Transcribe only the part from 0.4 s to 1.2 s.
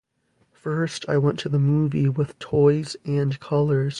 First, I